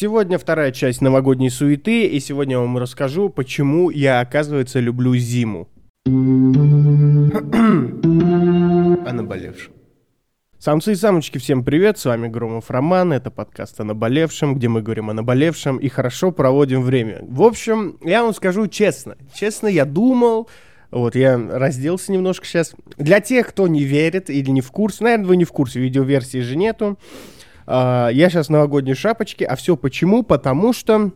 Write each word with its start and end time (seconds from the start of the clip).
Сегодня 0.00 0.38
вторая 0.38 0.70
часть 0.70 1.00
новогодней 1.00 1.50
суеты, 1.50 2.06
и 2.06 2.20
сегодня 2.20 2.52
я 2.52 2.60
вам 2.60 2.78
расскажу, 2.78 3.30
почему 3.30 3.90
я, 3.90 4.20
оказывается, 4.20 4.78
люблю 4.78 5.16
зиму. 5.16 5.66
О 6.06 6.10
наболевшем. 9.12 9.72
Самцы 10.60 10.92
и 10.92 10.94
самочки, 10.94 11.38
всем 11.38 11.64
привет, 11.64 11.98
с 11.98 12.04
вами 12.04 12.28
Громов 12.28 12.70
Роман, 12.70 13.12
это 13.12 13.32
подкаст 13.32 13.80
о 13.80 13.84
наболевшем, 13.84 14.54
где 14.54 14.68
мы 14.68 14.82
говорим 14.82 15.10
о 15.10 15.14
наболевшем 15.14 15.78
и 15.78 15.88
хорошо 15.88 16.30
проводим 16.30 16.82
время. 16.82 17.18
В 17.22 17.42
общем, 17.42 17.98
я 18.04 18.22
вам 18.22 18.32
скажу 18.34 18.68
честно, 18.68 19.16
честно, 19.34 19.66
я 19.66 19.84
думал, 19.84 20.48
вот, 20.92 21.16
я 21.16 21.36
разделся 21.36 22.12
немножко 22.12 22.46
сейчас. 22.46 22.72
Для 22.98 23.18
тех, 23.18 23.48
кто 23.48 23.66
не 23.66 23.82
верит 23.82 24.30
или 24.30 24.50
не 24.50 24.60
в 24.60 24.70
курсе, 24.70 25.02
наверное, 25.02 25.26
вы 25.26 25.36
не 25.36 25.44
в 25.44 25.50
курсе, 25.50 25.80
видеоверсии 25.80 26.38
же 26.38 26.56
нету, 26.56 26.98
я 27.68 28.30
сейчас 28.30 28.48
новогодней 28.48 28.94
шапочке, 28.94 29.44
а 29.44 29.54
все 29.56 29.76
почему? 29.76 30.22
Потому 30.22 30.72
что 30.72 31.12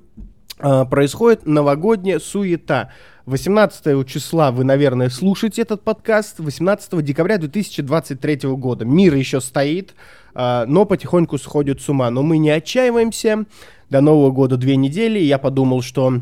uh, 0.62 0.88
происходит 0.88 1.46
новогодняя 1.46 2.18
суета. 2.18 2.90
18 3.26 4.06
числа 4.06 4.50
вы, 4.50 4.64
наверное, 4.64 5.08
слушаете 5.08 5.62
этот 5.62 5.82
подкаст. 5.82 6.38
18 6.38 7.02
декабря 7.04 7.38
2023 7.38 8.50
года. 8.50 8.84
Мир 8.84 9.14
еще 9.14 9.40
стоит, 9.40 9.94
uh, 10.34 10.64
но 10.66 10.84
потихоньку 10.84 11.38
сходит 11.38 11.80
с 11.80 11.88
ума. 11.88 12.10
Но 12.10 12.22
мы 12.22 12.38
не 12.38 12.50
отчаиваемся. 12.50 13.44
До 13.90 14.00
Нового 14.00 14.30
года 14.30 14.56
две 14.56 14.76
недели. 14.76 15.18
Я 15.18 15.38
подумал, 15.38 15.82
что 15.82 16.20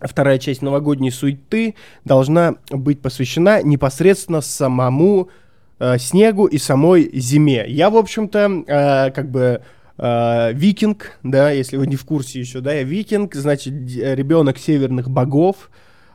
вторая 0.00 0.38
часть 0.38 0.60
новогодней 0.60 1.10
суеты 1.10 1.74
должна 2.04 2.56
быть 2.70 3.00
посвящена 3.00 3.62
непосредственно 3.62 4.42
самому 4.42 5.30
э, 5.78 5.98
снегу 5.98 6.46
и 6.46 6.58
самой 6.58 7.10
зиме. 7.12 7.64
Я, 7.68 7.90
в 7.90 7.96
общем-то, 7.96 8.64
э, 8.66 9.10
как 9.10 9.30
бы 9.30 9.62
э, 9.96 10.52
викинг, 10.52 11.18
да, 11.22 11.50
если 11.50 11.76
вы 11.76 11.86
не 11.86 11.96
в 11.96 12.04
курсе 12.04 12.40
еще, 12.40 12.60
да, 12.60 12.72
я 12.72 12.82
викинг, 12.82 13.34
значит, 13.34 13.72
ребенок 13.74 14.58
северных 14.58 15.10
богов. 15.10 15.70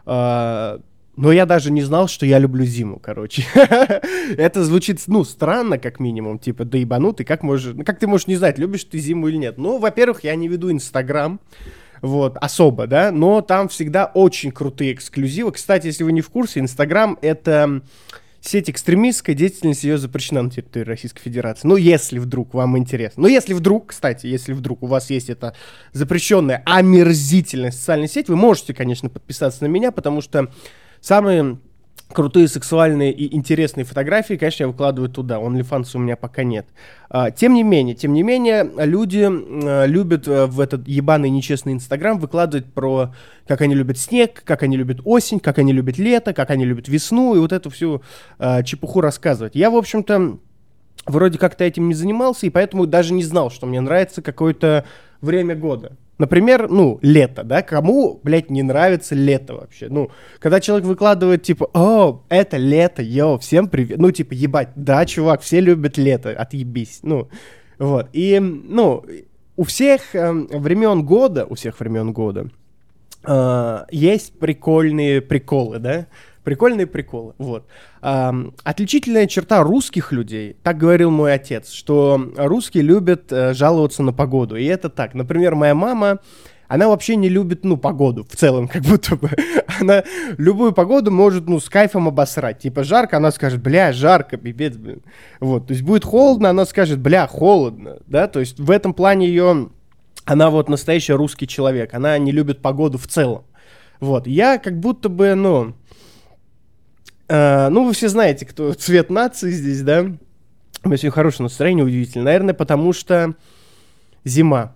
Э, 0.05 0.79
но 1.15 1.31
я 1.31 1.45
даже 1.45 1.71
не 1.71 1.83
знал, 1.83 2.07
что 2.07 2.25
я 2.25 2.39
люблю 2.39 2.65
зиму, 2.65 2.97
короче. 2.99 3.45
Это 4.37 4.63
звучит, 4.63 4.99
ну, 5.05 5.23
странно, 5.23 5.77
как 5.77 5.99
минимум, 5.99 6.39
типа, 6.39 6.65
да 6.65 6.77
ебанутый, 6.79 7.23
как 7.23 7.43
можешь, 7.43 7.75
как 7.85 7.99
ты 7.99 8.07
можешь 8.07 8.25
не 8.25 8.35
знать, 8.35 8.57
любишь 8.57 8.83
ты 8.85 8.97
зиму 8.97 9.27
или 9.27 9.37
нет. 9.37 9.57
Ну, 9.59 9.77
во-первых, 9.77 10.23
я 10.23 10.35
не 10.35 10.47
веду 10.47 10.71
Инстаграм, 10.71 11.39
вот, 12.01 12.37
особо, 12.37 12.87
да, 12.87 13.11
но 13.11 13.41
там 13.41 13.69
всегда 13.69 14.05
очень 14.05 14.51
крутые 14.51 14.93
эксклюзивы. 14.93 15.51
Кстати, 15.51 15.87
если 15.87 16.03
вы 16.03 16.11
не 16.11 16.21
в 16.21 16.29
курсе, 16.29 16.59
Инстаграм— 16.59 17.17
это 17.21 17.81
сеть 18.43 18.69
экстремистская, 18.69 19.35
деятельность 19.35 19.83
ее 19.83 19.97
запрещена 19.97 20.43
на 20.43 20.51
территории 20.51 20.83
Российской 20.83 21.21
Федерации. 21.21 21.67
Ну, 21.67 21.77
если 21.77 22.19
вдруг 22.19 22.53
вам 22.53 22.77
интересно. 22.77 23.23
Ну, 23.23 23.27
если 23.29 23.53
вдруг, 23.53 23.87
кстати, 23.87 24.27
если 24.27 24.53
вдруг 24.53 24.83
у 24.83 24.87
вас 24.87 25.09
есть 25.09 25.29
эта 25.29 25.55
запрещенная, 25.93 26.61
омерзительная 26.65 27.71
социальная 27.71 28.07
сеть, 28.07 28.27
вы 28.27 28.35
можете, 28.35 28.73
конечно, 28.73 29.09
подписаться 29.09 29.63
на 29.63 29.67
меня, 29.67 29.91
потому 29.91 30.21
что 30.21 30.51
самые 30.99 31.59
крутые 32.13 32.47
сексуальные 32.47 33.11
и 33.11 33.35
интересные 33.35 33.83
фотографии, 33.83 34.35
конечно, 34.35 34.63
я 34.63 34.67
выкладываю 34.67 35.09
туда. 35.09 35.39
OnlyFans 35.39 35.89
у 35.95 35.99
меня 35.99 36.15
пока 36.15 36.43
нет. 36.43 36.65
А, 37.09 37.31
тем 37.31 37.53
не 37.53 37.63
менее, 37.63 37.95
тем 37.95 38.13
не 38.13 38.23
менее, 38.23 38.69
люди 38.77 39.27
а, 39.27 39.85
любят 39.85 40.27
а, 40.27 40.47
в 40.47 40.59
этот 40.59 40.87
ебаный 40.87 41.29
нечестный 41.29 41.73
Инстаграм 41.73 42.19
выкладывать 42.19 42.71
про, 42.71 43.13
как 43.47 43.61
они 43.61 43.75
любят 43.75 43.97
снег, 43.97 44.43
как 44.45 44.63
они 44.63 44.77
любят 44.77 45.01
осень, 45.03 45.39
как 45.39 45.57
они 45.57 45.73
любят 45.73 45.97
лето, 45.97 46.33
как 46.33 46.49
они 46.51 46.65
любят 46.65 46.87
весну, 46.87 47.35
и 47.35 47.39
вот 47.39 47.51
эту 47.51 47.69
всю 47.69 48.01
а, 48.39 48.63
чепуху 48.63 49.01
рассказывать. 49.01 49.55
Я, 49.55 49.69
в 49.69 49.75
общем-то, 49.75 50.37
вроде 51.05 51.37
как-то 51.37 51.63
этим 51.63 51.87
не 51.87 51.93
занимался, 51.93 52.45
и 52.45 52.49
поэтому 52.49 52.85
даже 52.85 53.13
не 53.13 53.23
знал, 53.23 53.51
что 53.51 53.65
мне 53.65 53.81
нравится 53.81 54.21
какое-то 54.21 54.85
время 55.21 55.55
года. 55.55 55.97
Например, 56.19 56.69
ну, 56.69 56.99
лето, 57.01 57.43
да? 57.43 57.63
Кому, 57.63 58.19
блядь, 58.23 58.49
не 58.49 58.61
нравится 58.61 59.15
лето 59.15 59.55
вообще? 59.55 59.87
Ну, 59.89 60.11
когда 60.39 60.59
человек 60.59 60.85
выкладывает, 60.85 61.41
типа, 61.43 61.69
о, 61.73 62.21
это 62.29 62.57
лето, 62.57 63.01
йоу, 63.01 63.39
всем 63.39 63.67
привет. 63.67 63.97
Ну, 63.97 64.11
типа, 64.11 64.33
ебать, 64.33 64.69
да, 64.75 65.05
чувак, 65.05 65.41
все 65.41 65.59
любят 65.59 65.97
лето, 65.97 66.29
отъебись. 66.29 66.99
Ну, 67.01 67.29
вот. 67.79 68.09
И, 68.13 68.39
ну, 68.39 69.03
у 69.55 69.63
всех 69.63 70.13
э, 70.13 70.31
времен 70.31 71.03
года, 71.03 71.45
у 71.45 71.55
всех 71.55 71.79
времен 71.79 72.13
года 72.13 72.49
э, 73.25 73.79
есть 73.91 74.37
прикольные 74.37 75.21
приколы, 75.21 75.79
да? 75.79 76.07
Прикольные 76.43 76.87
приколы. 76.87 77.33
Вот. 77.37 77.67
Отличительная 78.01 79.27
черта 79.27 79.63
русских 79.63 80.11
людей, 80.11 80.57
так 80.61 80.77
говорил 80.77 81.09
мой 81.09 81.33
отец, 81.33 81.71
что 81.71 82.31
русские 82.35 82.83
любят 82.83 83.31
uh, 83.31 83.53
жаловаться 83.53 84.03
на 84.03 84.11
погоду. 84.11 84.57
И 84.57 84.65
это 84.65 84.89
так. 84.89 85.13
Например, 85.13 85.55
моя 85.55 85.73
мама, 85.73 86.19
она 86.67 86.87
вообще 86.87 87.15
не 87.15 87.29
любит, 87.29 87.63
ну, 87.63 87.77
погоду 87.77 88.25
в 88.27 88.35
целом, 88.35 88.67
как 88.73 88.81
будто 88.81 89.15
бы. 89.15 89.29
Она 89.79 90.03
любую 90.37 90.73
погоду 90.73 91.11
может, 91.11 91.47
ну, 91.47 91.59
с 91.59 91.69
кайфом 91.69 92.07
обосрать. 92.07 92.59
Типа 92.59 92.83
жарко, 92.83 93.17
она 93.17 93.31
скажет, 93.31 93.61
бля, 93.61 93.93
жарко, 93.93 94.37
пипец, 94.37 94.75
блин. 94.75 95.01
Вот, 95.39 95.67
то 95.67 95.73
есть 95.73 95.83
будет 95.83 96.03
холодно, 96.03 96.49
она 96.49 96.65
скажет, 96.65 96.99
бля, 96.99 97.27
холодно, 97.27 97.97
да, 98.07 98.27
то 98.27 98.39
есть 98.39 98.59
в 98.59 98.71
этом 98.71 98.93
плане 98.93 99.27
ее, 99.27 99.69
она 100.25 100.49
вот 100.49 100.67
настоящий 100.67 101.13
русский 101.13 101.47
человек, 101.47 101.93
она 101.93 102.17
не 102.17 102.31
любит 102.31 102.61
погоду 102.61 102.97
в 102.97 103.07
целом. 103.07 103.43
Вот, 103.99 104.27
я 104.27 104.57
как 104.57 104.79
будто 104.79 105.09
бы, 105.09 105.35
ну, 105.35 105.75
Uh, 107.33 107.69
ну, 107.69 107.83
вы 107.85 107.93
все 107.93 108.09
знаете, 108.09 108.45
кто 108.45 108.73
цвет 108.75 109.09
нации 109.09 109.49
здесь, 109.49 109.81
да? 109.81 110.01
У 110.01 110.87
меня 110.87 110.97
сегодня 110.97 111.11
хорошее 111.11 111.45
настроение, 111.45 111.83
удивительно. 111.83 112.25
Наверное, 112.25 112.53
потому 112.53 112.93
что 112.93 113.33
зима. 114.23 114.75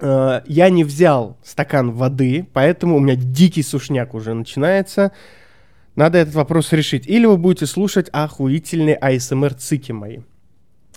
Uh, 0.00 0.42
я 0.46 0.68
не 0.68 0.84
взял 0.84 1.38
стакан 1.42 1.92
воды, 1.92 2.46
поэтому 2.52 2.96
у 2.96 3.00
меня 3.00 3.16
дикий 3.16 3.62
сушняк 3.62 4.12
уже 4.12 4.34
начинается. 4.34 5.12
Надо 5.96 6.18
этот 6.18 6.34
вопрос 6.34 6.74
решить. 6.74 7.06
Или 7.06 7.24
вы 7.24 7.38
будете 7.38 7.64
слушать 7.64 8.10
охуительные 8.12 8.96
АСМР-цики 8.96 9.92
мои. 9.92 10.18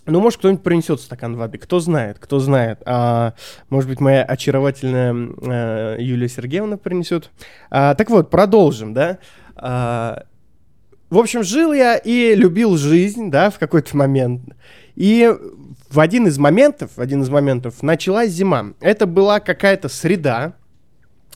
Ну, 0.05 0.19
может, 0.19 0.39
кто-нибудь 0.39 0.63
принесет 0.63 0.99
стакан 0.99 1.37
воды. 1.37 1.57
Кто 1.57 1.79
знает, 1.79 2.19
кто 2.19 2.39
знает. 2.39 2.81
А, 2.85 3.33
может 3.69 3.89
быть, 3.89 4.01
моя 4.01 4.23
очаровательная 4.23 5.13
а, 5.13 5.97
Юлия 5.97 6.27
Сергеевна 6.27 6.75
принесет. 6.75 7.31
А, 7.69 7.95
так 7.95 8.09
вот, 8.09 8.29
продолжим, 8.29 8.93
да? 8.93 9.19
А, 9.55 10.23
в 11.13 11.19
общем, 11.19 11.43
жил 11.43 11.73
я 11.73 11.95
и 11.95 12.33
любил 12.33 12.75
жизнь, 12.75 13.29
да, 13.29 13.51
в 13.51 13.59
какой-то 13.59 13.95
момент. 13.95 14.41
И 14.95 15.31
в 15.91 15.99
один 15.99 16.25
из 16.25 16.39
моментов, 16.39 16.89
в 16.95 17.01
один 17.01 17.21
из 17.21 17.29
моментов 17.29 17.83
началась 17.83 18.31
зима. 18.31 18.73
Это 18.81 19.05
была 19.05 19.39
какая-то 19.39 19.89
среда 19.89 20.53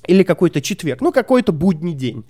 или 0.07 0.23
какой-то 0.23 0.61
четверг, 0.61 1.01
ну, 1.01 1.11
какой-то 1.11 1.51
будний 1.51 1.93
день. 1.93 2.25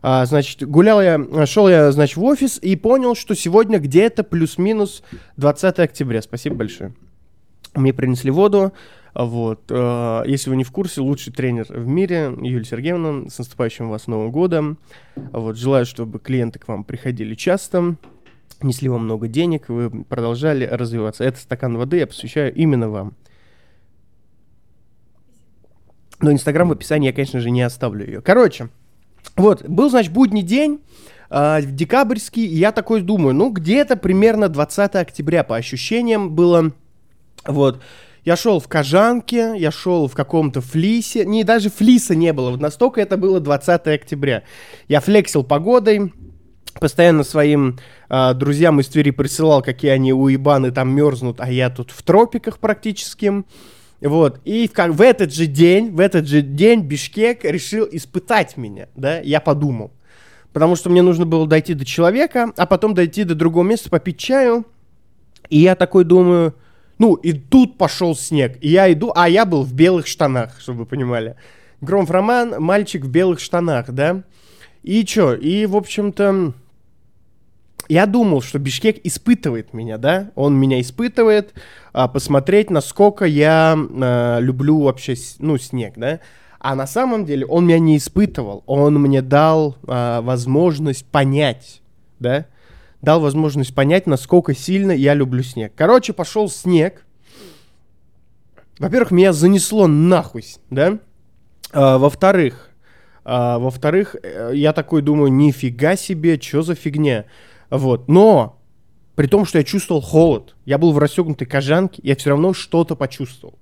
А, 0.00 0.24
значит, 0.24 0.66
гулял 0.66 1.02
я, 1.02 1.20
шел 1.44 1.68
я, 1.68 1.92
значит, 1.92 2.16
в 2.16 2.24
офис 2.24 2.58
и 2.62 2.76
понял, 2.76 3.14
что 3.14 3.34
сегодня 3.34 3.78
где-то 3.78 4.24
плюс-минус 4.24 5.02
20 5.36 5.78
октября. 5.80 6.22
Спасибо 6.22 6.56
большое. 6.56 6.94
Мне 7.74 7.92
принесли 7.92 8.30
воду, 8.30 8.72
вот. 9.24 9.62
Э, 9.70 10.24
если 10.26 10.50
вы 10.50 10.56
не 10.56 10.64
в 10.64 10.70
курсе, 10.70 11.00
лучший 11.00 11.32
тренер 11.32 11.66
в 11.70 11.86
мире, 11.86 12.34
Юлия 12.42 12.64
Сергеевна, 12.64 13.30
с 13.30 13.38
наступающим 13.38 13.88
вас 13.88 14.08
Новым 14.08 14.30
годом. 14.30 14.78
Вот. 15.14 15.56
Желаю, 15.56 15.86
чтобы 15.86 16.18
клиенты 16.18 16.58
к 16.58 16.68
вам 16.68 16.84
приходили 16.84 17.34
часто, 17.34 17.96
несли 18.60 18.90
вам 18.90 19.04
много 19.04 19.26
денег, 19.26 19.70
вы 19.70 19.90
продолжали 20.04 20.66
развиваться. 20.66 21.24
Этот 21.24 21.40
стакан 21.40 21.78
воды 21.78 21.96
я 21.96 22.06
посвящаю 22.06 22.54
именно 22.54 22.90
вам. 22.90 23.14
Но 26.20 26.30
Инстаграм 26.30 26.68
в 26.68 26.72
описании 26.72 27.06
я, 27.06 27.12
конечно 27.14 27.40
же, 27.40 27.50
не 27.50 27.62
оставлю 27.62 28.04
ее. 28.04 28.20
Короче, 28.20 28.68
вот, 29.36 29.66
был, 29.66 29.88
значит, 29.88 30.12
будний 30.12 30.42
день, 30.42 30.80
э, 31.30 31.62
декабрьский, 31.62 32.44
и 32.44 32.56
я 32.56 32.70
такой 32.70 33.00
думаю, 33.00 33.34
ну, 33.34 33.50
где-то 33.50 33.96
примерно 33.96 34.48
20 34.48 34.94
октября, 34.96 35.42
по 35.42 35.56
ощущениям, 35.56 36.34
было, 36.34 36.72
вот, 37.46 37.82
я 38.26 38.34
шел 38.34 38.58
в 38.58 38.66
кожанке, 38.66 39.54
я 39.56 39.70
шел 39.70 40.08
в 40.08 40.14
каком-то 40.14 40.60
флисе. 40.60 41.24
Не, 41.24 41.44
даже 41.44 41.70
флиса 41.70 42.16
не 42.16 42.32
было. 42.32 42.50
Вот 42.50 42.60
настолько 42.60 43.00
это 43.00 43.16
было 43.16 43.38
20 43.38 43.86
октября. 43.86 44.42
Я 44.88 45.00
флексил 45.00 45.44
погодой, 45.44 46.12
постоянно 46.80 47.22
своим 47.22 47.78
э, 48.10 48.34
друзьям 48.34 48.80
из 48.80 48.88
Твери 48.88 49.12
присылал, 49.12 49.62
какие 49.62 49.92
они 49.92 50.12
уебаны 50.12 50.72
там 50.72 50.92
мерзнут, 50.92 51.40
а 51.40 51.48
я 51.48 51.70
тут 51.70 51.92
в 51.92 52.02
тропиках 52.02 52.58
практически. 52.58 53.44
Вот, 54.00 54.40
и 54.44 54.66
как 54.66 54.90
в 54.90 55.00
этот 55.00 55.32
же 55.32 55.46
день, 55.46 55.92
в 55.92 56.00
этот 56.00 56.26
же 56.26 56.42
день 56.42 56.80
Бишкек 56.80 57.44
решил 57.44 57.88
испытать 57.90 58.56
меня, 58.56 58.88
да, 58.96 59.20
я 59.20 59.40
подумал. 59.40 59.92
Потому 60.52 60.74
что 60.74 60.90
мне 60.90 61.00
нужно 61.00 61.26
было 61.26 61.46
дойти 61.46 61.74
до 61.74 61.84
человека, 61.84 62.52
а 62.56 62.66
потом 62.66 62.92
дойти 62.92 63.22
до 63.22 63.36
другого 63.36 63.64
места, 63.64 63.88
попить 63.88 64.18
чаю. 64.18 64.66
И 65.48 65.58
я 65.58 65.76
такой 65.76 66.04
думаю, 66.04 66.54
ну, 66.98 67.14
и 67.14 67.32
тут 67.32 67.78
пошел 67.78 68.14
снег. 68.14 68.58
И 68.60 68.68
я 68.68 68.90
иду, 68.92 69.12
а 69.14 69.28
я 69.28 69.44
был 69.44 69.62
в 69.62 69.72
белых 69.72 70.06
штанах, 70.06 70.60
чтобы 70.60 70.80
вы 70.80 70.86
понимали. 70.86 71.36
Громов 71.80 72.10
Роман, 72.10 72.54
мальчик 72.58 73.04
в 73.04 73.08
белых 73.08 73.40
штанах, 73.40 73.90
да? 73.90 74.22
И 74.82 75.04
чё? 75.04 75.34
И, 75.34 75.66
в 75.66 75.76
общем-то, 75.76 76.54
я 77.88 78.06
думал, 78.06 78.40
что 78.40 78.58
Бишкек 78.58 79.00
испытывает 79.04 79.72
меня, 79.72 79.98
да, 79.98 80.30
он 80.34 80.58
меня 80.58 80.80
испытывает, 80.80 81.54
а, 81.92 82.08
посмотреть, 82.08 82.70
насколько 82.70 83.24
я 83.24 83.76
а, 83.76 84.38
люблю 84.40 84.80
вообще, 84.80 85.14
ну, 85.38 85.58
снег, 85.58 85.94
да, 85.96 86.20
а 86.58 86.74
на 86.74 86.86
самом 86.86 87.24
деле 87.24 87.46
он 87.46 87.66
меня 87.66 87.78
не 87.78 87.96
испытывал, 87.96 88.64
он 88.66 88.94
мне 89.00 89.22
дал 89.22 89.76
а, 89.86 90.20
возможность 90.20 91.06
понять, 91.06 91.80
да, 92.18 92.46
дал 93.02 93.20
возможность 93.20 93.74
понять, 93.74 94.06
насколько 94.06 94.54
сильно 94.54 94.92
я 94.92 95.14
люблю 95.14 95.42
снег. 95.42 95.72
Короче, 95.76 96.12
пошел 96.12 96.48
снег. 96.48 97.04
Во-первых, 98.78 99.10
меня 99.10 99.32
занесло 99.32 99.86
нахуй, 99.86 100.44
да. 100.70 100.98
А, 101.72 101.98
во-вторых, 101.98 102.70
а, 103.24 103.58
во-вторых, 103.58 104.16
э, 104.22 104.52
я 104.54 104.72
такой 104.72 105.02
думаю, 105.02 105.32
нифига 105.32 105.96
себе, 105.96 106.40
что 106.40 106.62
за 106.62 106.74
фигня. 106.74 107.24
Вот. 107.70 108.08
Но 108.08 108.60
при 109.16 109.26
том, 109.26 109.46
что 109.46 109.58
я 109.58 109.64
чувствовал 109.64 110.00
холод, 110.00 110.54
я 110.64 110.78
был 110.78 110.92
в 110.92 110.98
расстегнутой 110.98 111.46
кожанке, 111.46 112.00
я 112.04 112.14
все 112.16 112.30
равно 112.30 112.52
что-то 112.52 112.94
почувствовал. 112.94 113.58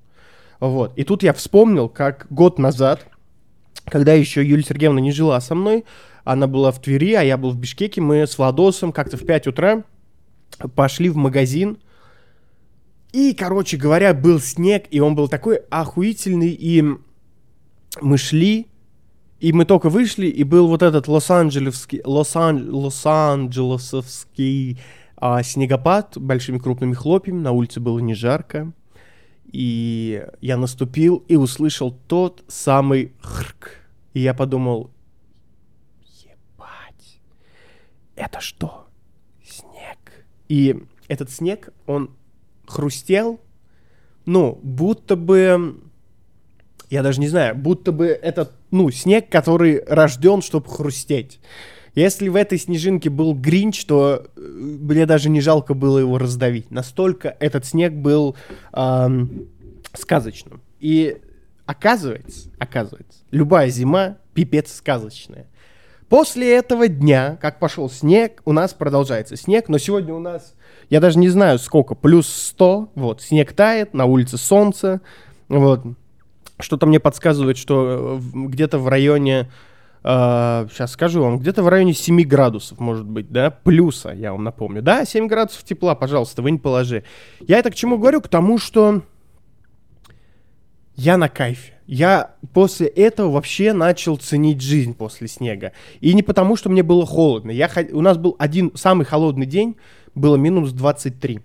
Вот. 0.60 0.92
И 0.96 1.04
тут 1.04 1.22
я 1.22 1.32
вспомнил, 1.32 1.88
как 1.88 2.26
год 2.28 2.58
назад, 2.58 3.06
когда 3.86 4.12
еще 4.12 4.44
Юлия 4.44 4.64
Сергеевна 4.64 5.00
не 5.00 5.12
жила 5.12 5.40
со 5.40 5.54
мной, 5.54 5.84
она 6.24 6.46
была 6.46 6.72
в 6.72 6.80
Твери, 6.80 7.14
а 7.14 7.22
я 7.22 7.36
был 7.36 7.50
в 7.50 7.58
Бишкеке, 7.58 8.00
мы 8.00 8.26
с 8.26 8.38
Владосом 8.38 8.92
как-то 8.92 9.16
в 9.16 9.24
5 9.24 9.48
утра 9.48 9.84
пошли 10.74 11.08
в 11.08 11.16
магазин, 11.16 11.78
и, 13.12 13.32
короче 13.32 13.76
говоря, 13.76 14.14
был 14.14 14.40
снег, 14.40 14.86
и 14.90 15.00
он 15.00 15.14
был 15.14 15.28
такой 15.28 15.56
охуительный, 15.70 16.50
и 16.50 16.84
мы 18.00 18.18
шли, 18.18 18.66
и 19.40 19.52
мы 19.52 19.64
только 19.64 19.88
вышли, 19.88 20.26
и 20.26 20.42
был 20.42 20.68
вот 20.68 20.82
этот 20.82 21.06
лос-анджелесский, 21.06 22.00
лос-ан, 22.04 22.74
лос-анджелесовский 22.74 24.78
а, 25.16 25.42
снегопад 25.42 26.18
большими 26.18 26.58
крупными 26.58 26.94
хлопьями, 26.94 27.40
на 27.40 27.52
улице 27.52 27.80
было 27.80 27.98
не 27.98 28.14
жарко, 28.14 28.72
и 29.52 30.26
я 30.40 30.56
наступил 30.56 31.24
и 31.28 31.36
услышал 31.36 31.96
тот 32.08 32.42
самый 32.48 33.12
хрк. 33.20 33.78
И 34.12 34.20
я 34.20 34.34
подумал, 34.34 34.90
ебать, 36.24 37.20
это 38.16 38.40
что? 38.40 38.86
Снег. 39.44 40.24
И 40.48 40.82
этот 41.08 41.30
снег, 41.30 41.70
он 41.86 42.10
хрустел, 42.66 43.40
ну, 44.26 44.58
будто 44.62 45.16
бы, 45.16 45.80
я 46.90 47.02
даже 47.02 47.20
не 47.20 47.28
знаю, 47.28 47.54
будто 47.54 47.92
бы 47.92 48.06
этот, 48.06 48.52
ну, 48.70 48.90
снег, 48.90 49.28
который 49.28 49.82
рожден, 49.86 50.42
чтобы 50.42 50.68
хрустеть. 50.68 51.40
Если 51.94 52.28
в 52.28 52.34
этой 52.34 52.58
снежинке 52.58 53.08
был 53.08 53.34
Гринч, 53.34 53.84
то 53.84 54.26
э, 54.36 54.40
мне 54.40 55.06
даже 55.06 55.30
не 55.30 55.40
жалко 55.40 55.74
было 55.74 55.98
его 55.98 56.18
раздавить. 56.18 56.70
Настолько 56.72 57.36
этот 57.38 57.64
снег 57.66 57.92
был 57.92 58.34
эм, 58.72 59.48
сказочным. 59.92 60.60
И 60.80 61.18
оказывается, 61.66 62.50
оказывается, 62.58 63.20
любая 63.30 63.68
зима 63.68 64.16
пипец 64.34 64.72
сказочная. 64.74 65.46
После 66.08 66.54
этого 66.54 66.88
дня, 66.88 67.38
как 67.40 67.58
пошел 67.58 67.88
снег, 67.88 68.42
у 68.44 68.52
нас 68.52 68.74
продолжается 68.74 69.36
снег, 69.36 69.68
но 69.68 69.78
сегодня 69.78 70.14
у 70.14 70.18
нас, 70.18 70.54
я 70.90 71.00
даже 71.00 71.18
не 71.18 71.28
знаю 71.28 71.58
сколько, 71.58 71.94
плюс 71.94 72.28
100, 72.28 72.90
вот, 72.94 73.22
снег 73.22 73.52
тает, 73.52 73.94
на 73.94 74.04
улице 74.04 74.36
солнце, 74.36 75.00
вот. 75.48 75.82
Что-то 76.60 76.86
мне 76.86 77.00
подсказывает, 77.00 77.56
что 77.56 78.20
э, 78.22 78.46
где-то 78.48 78.78
в 78.78 78.88
районе 78.88 79.50
Uh, 80.06 80.68
сейчас 80.70 80.92
скажу 80.92 81.22
вам, 81.22 81.38
где-то 81.38 81.62
в 81.62 81.68
районе 81.68 81.94
7 81.94 82.20
градусов, 82.24 82.78
может 82.78 83.06
быть, 83.06 83.30
да, 83.30 83.48
плюса, 83.50 84.10
я 84.10 84.32
вам 84.32 84.44
напомню. 84.44 84.82
Да, 84.82 85.06
7 85.06 85.28
градусов 85.28 85.64
тепла, 85.64 85.94
пожалуйста, 85.94 86.42
вы 86.42 86.50
не 86.50 86.58
положи. 86.58 87.04
Я 87.40 87.58
это 87.58 87.70
к 87.70 87.74
чему 87.74 87.96
говорю? 87.96 88.20
К 88.20 88.28
тому, 88.28 88.58
что 88.58 89.00
я 90.94 91.16
на 91.16 91.30
кайфе. 91.30 91.73
Я 91.86 92.34
после 92.52 92.86
этого 92.86 93.30
вообще 93.30 93.72
начал 93.72 94.16
ценить 94.16 94.60
жизнь 94.60 94.94
после 94.94 95.28
снега. 95.28 95.72
И 96.00 96.14
не 96.14 96.22
потому, 96.22 96.56
что 96.56 96.70
мне 96.70 96.82
было 96.82 97.04
холодно. 97.04 97.50
Я, 97.50 97.70
у 97.92 98.00
нас 98.00 98.16
был 98.16 98.36
один 98.38 98.72
самый 98.74 99.04
холодный 99.04 99.46
день, 99.46 99.76
было 100.14 100.36
минус 100.36 100.72
23. 100.72 101.40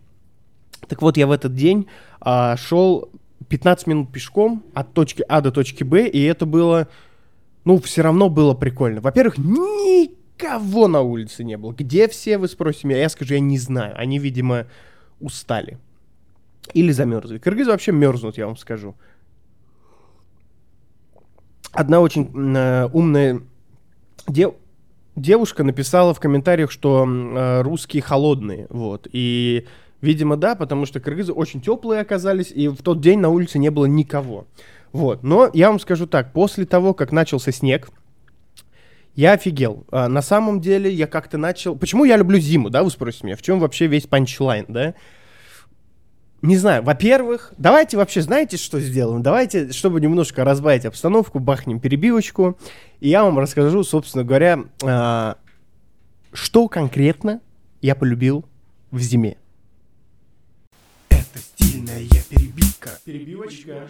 Так 0.87 1.01
вот, 1.01 1.17
я 1.17 1.27
в 1.27 1.31
этот 1.31 1.55
день 1.55 1.87
а, 2.21 2.55
шел 2.55 3.09
15 3.49 3.87
минут 3.87 4.11
пешком 4.11 4.63
от 4.73 4.93
точки 4.93 5.23
А 5.27 5.41
до 5.41 5.51
точки 5.51 5.83
Б, 5.83 6.07
и 6.07 6.21
это 6.23 6.45
было 6.45 6.87
ну, 7.65 7.79
все 7.79 8.01
равно 8.01 8.29
было 8.29 8.53
прикольно. 8.53 9.01
Во-первых, 9.01 9.37
никого 9.37 10.87
на 10.87 11.01
улице 11.01 11.43
не 11.43 11.57
было. 11.57 11.73
Где 11.73 12.07
все, 12.07 12.37
вы 12.37 12.47
спросите 12.47 12.87
меня? 12.87 13.01
Я 13.01 13.09
скажу, 13.09 13.33
я 13.33 13.39
не 13.39 13.59
знаю. 13.59 13.93
Они, 13.97 14.17
видимо, 14.17 14.65
устали. 15.19 15.77
Или 16.73 16.91
замерзли. 16.91 17.37
Кыргызы 17.37 17.71
вообще 17.71 17.91
мерзнут, 17.91 18.37
я 18.37 18.47
вам 18.47 18.57
скажу. 18.57 18.95
Одна 21.71 21.99
очень 22.01 22.31
э, 22.55 22.89
умная 22.91 23.41
дев 24.27 24.53
девушка 25.15 25.63
написала 25.63 26.13
в 26.13 26.19
комментариях, 26.19 26.71
что 26.71 27.05
э, 27.07 27.61
русские 27.61 28.01
холодные, 28.01 28.67
вот, 28.69 29.07
и, 29.11 29.65
видимо, 30.01 30.37
да, 30.37 30.55
потому 30.55 30.85
что 30.85 30.99
кыргызы 30.99 31.33
очень 31.33 31.61
теплые 31.61 32.01
оказались, 32.01 32.51
и 32.51 32.67
в 32.67 32.77
тот 32.77 33.01
день 33.01 33.19
на 33.19 33.29
улице 33.29 33.59
не 33.59 33.69
было 33.69 33.85
никого. 33.85 34.47
Вот. 34.91 35.23
Но 35.23 35.49
я 35.53 35.69
вам 35.69 35.79
скажу 35.79 36.07
так, 36.07 36.33
после 36.33 36.65
того, 36.65 36.93
как 36.93 37.11
начался 37.11 37.51
снег, 37.51 37.89
я 39.15 39.33
офигел. 39.33 39.85
А, 39.91 40.07
на 40.07 40.21
самом 40.21 40.61
деле 40.61 40.91
я 40.91 41.07
как-то 41.07 41.37
начал... 41.37 41.75
Почему 41.75 42.05
я 42.05 42.17
люблю 42.17 42.39
зиму, 42.39 42.69
да, 42.69 42.83
вы 42.83 42.89
спросите 42.89 43.27
меня? 43.27 43.35
В 43.35 43.41
чем 43.41 43.59
вообще 43.59 43.87
весь 43.87 44.07
панчлайн, 44.07 44.65
да? 44.67 44.95
Не 46.41 46.55
знаю, 46.55 46.83
во-первых, 46.83 47.53
давайте 47.57 47.97
вообще, 47.97 48.21
знаете, 48.21 48.55
что 48.55 48.79
сделаем? 48.79 49.21
Давайте, 49.21 49.73
чтобы 49.73 49.99
немножко 49.99 50.45
разбавить 50.45 50.85
обстановку, 50.85 51.39
бахнем 51.39 51.81
перебивочку, 51.81 52.57
и 53.01 53.09
я 53.09 53.23
вам 53.23 53.39
расскажу, 53.39 53.83
собственно 53.83 54.23
говоря, 54.23 54.63
а, 54.81 55.37
что 56.31 56.69
конкретно 56.69 57.41
я 57.81 57.93
полюбил 57.93 58.45
в 58.91 58.99
зиме. 58.99 59.37
Это 61.09 61.39
стильная 61.39 62.07
перебивка. 62.29 62.91
Перебивочка. 63.03 63.87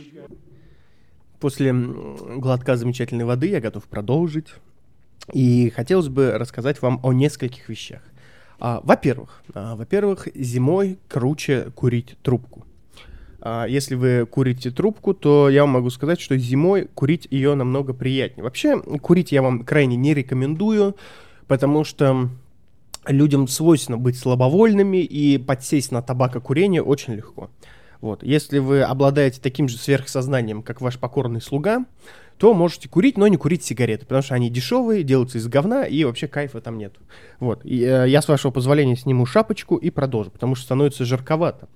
После 1.39 1.71
глотка 1.71 2.75
замечательной 2.75 3.25
воды 3.25 3.47
я 3.47 3.61
готов 3.61 3.83
продолжить. 3.85 4.47
И 5.31 5.69
хотелось 5.69 6.07
бы 6.07 6.31
рассказать 6.31 6.81
вам 6.81 6.99
о 7.03 7.13
нескольких 7.13 7.69
вещах. 7.69 8.01
А, 8.59 8.81
во-первых, 8.83 9.41
а, 9.53 9.75
во-первых, 9.75 10.27
зимой 10.35 10.99
круче 11.07 11.71
курить 11.75 12.17
трубку. 12.21 12.65
А, 13.41 13.65
если 13.65 13.95
вы 13.95 14.25
курите 14.25 14.71
трубку, 14.71 15.13
то 15.13 15.49
я 15.49 15.61
вам 15.61 15.71
могу 15.71 15.89
сказать, 15.89 16.19
что 16.19 16.37
зимой 16.37 16.89
курить 16.93 17.27
ее 17.31 17.55
намного 17.55 17.93
приятнее. 17.93 18.43
Вообще, 18.43 18.79
курить 18.79 19.31
я 19.31 19.41
вам 19.41 19.63
крайне 19.63 19.95
не 19.95 20.13
рекомендую, 20.13 20.95
потому 21.47 21.83
что 21.83 22.29
людям 23.07 23.47
свойственно 23.47 23.97
быть 23.97 24.17
слабовольными, 24.17 24.97
и 24.97 25.37
подсесть 25.37 25.91
на 25.91 26.01
табакокурение 26.01 26.83
очень 26.83 27.13
легко. 27.13 27.49
Вот. 28.01 28.23
Если 28.23 28.59
вы 28.59 28.81
обладаете 28.81 29.41
таким 29.41 29.67
же 29.67 29.77
сверхсознанием, 29.77 30.63
как 30.63 30.81
ваш 30.81 30.99
покорный 30.99 31.41
слуга, 31.41 31.85
то 32.39 32.53
можете 32.53 32.87
курить, 32.87 33.17
но 33.17 33.27
не 33.27 33.35
курить 33.35 33.65
сигареты, 33.65 34.05
потому 34.05 34.23
что 34.23 34.33
они 34.33 34.49
дешевые, 34.49 35.03
делаются 35.03 35.37
из 35.37 35.47
говна, 35.47 35.85
и 35.85 36.05
вообще 36.05 36.29
кайфа 36.29 36.61
там 36.61 36.77
нет. 36.77 36.95
Вот. 37.41 37.65
И, 37.65 37.83
э, 37.83 38.07
я, 38.07 38.21
с 38.21 38.29
вашего 38.29 38.51
позволения, 38.51 38.95
сниму 38.95 39.25
шапочку 39.25 39.75
и 39.75 39.89
продолжу, 39.89 40.31
потому 40.31 40.55
что 40.55 40.63
становится 40.63 41.03
жарковато. 41.03 41.67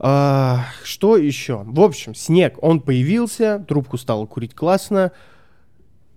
А, 0.00 0.66
что 0.82 1.16
еще? 1.16 1.62
В 1.64 1.80
общем, 1.80 2.16
снег, 2.16 2.58
он 2.62 2.80
появился, 2.80 3.64
трубку 3.68 3.96
стало 3.96 4.26
курить 4.26 4.56
классно. 4.56 5.12